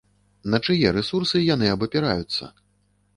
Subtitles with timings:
[0.53, 2.43] На чые рэсурсы яны абапіраюцца?